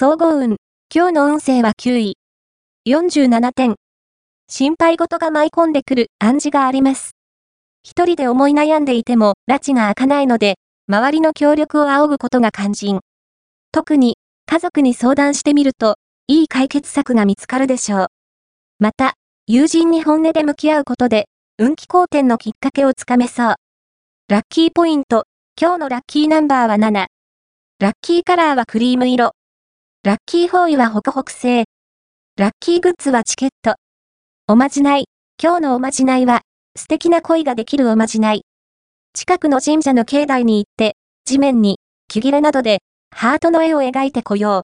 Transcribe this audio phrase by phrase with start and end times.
[0.00, 0.58] 総合運。
[0.94, 2.16] 今日の運勢は9位。
[2.88, 3.74] 47点。
[4.48, 7.16] 心配事が舞い込んでくる暗示があります。
[7.82, 10.54] 一人で思い悩んでいても、拉致が開かないので、
[10.88, 13.00] 周りの協力を仰ぐことが肝心。
[13.72, 15.96] 特に、家族に相談してみると、
[16.28, 18.06] いい解決策が見つかるでしょう。
[18.78, 19.14] また、
[19.48, 21.26] 友人に本音で向き合うことで、
[21.58, 23.54] 運気好転のきっかけをつかめそう。
[24.28, 25.24] ラッキーポイント。
[25.60, 27.06] 今日のラッキーナンバーは7。
[27.80, 29.32] ラッキーカラーはクリーム色。
[30.08, 31.64] ラッキーホーイはホクホク製。
[32.38, 33.74] ラッキーグッズはチケット。
[34.46, 35.04] おまじない。
[35.38, 36.40] 今日のおまじないは、
[36.78, 38.40] 素敵な恋ができるおまじない。
[39.12, 42.78] 近くの神社の境内に行って、地面に、木切れなどで、
[43.14, 44.62] ハートの絵を描いてこよう。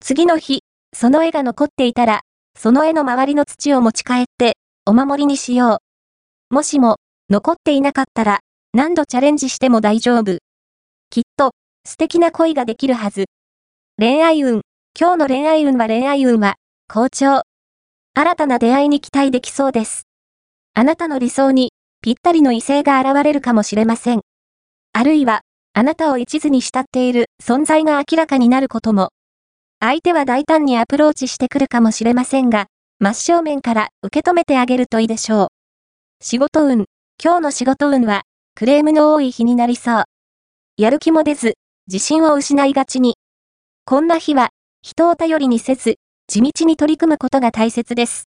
[0.00, 2.22] 次の日、その絵が残っていたら、
[2.58, 5.82] その絵の周りの土を持ち帰って、お守りにしよ
[6.50, 6.54] う。
[6.54, 6.96] もしも、
[7.30, 8.40] 残っていなかったら、
[8.72, 10.38] 何度チャレンジしても大丈夫。
[11.10, 11.52] きっと、
[11.86, 13.26] 素敵な恋ができるはず。
[13.96, 14.62] 恋愛運。
[14.98, 16.56] 今日の恋愛運は恋愛運は、
[16.92, 17.42] 好調。
[18.14, 20.08] 新たな出会いに期待できそうです。
[20.74, 21.70] あなたの理想に、
[22.02, 24.22] ぴったりの異性が現れるかもしれません。
[24.94, 25.42] あるいは、
[25.74, 29.10] あなたを一途に慕っている存在が明らかになることも。
[29.78, 32.66] 相手は大胆にアプローチしてくるかもしれませんが、
[32.98, 35.48] 真正面から受け止めてあげるといいでしょう。
[36.20, 36.86] 仕事運。
[37.22, 38.22] 今日の仕事運は、
[38.56, 40.04] クレームの多い日になりそう。
[40.78, 41.54] やる気も出ず、
[41.86, 43.14] 自信を失いがちに。
[43.86, 44.48] こんな日は、
[44.80, 45.96] 人を頼りにせず、
[46.26, 48.30] 地道に取り組むことが大切です。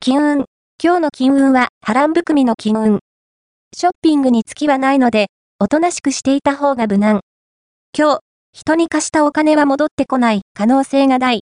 [0.00, 0.44] 金運。
[0.82, 3.00] 今日の金運は波乱含みの金運。
[3.76, 5.26] ショッピングに月はないので、
[5.60, 7.20] おとなしくしていた方が無難。
[7.94, 8.20] 今日、
[8.54, 11.36] 人に貸したお金は戻ってこない可能性がない。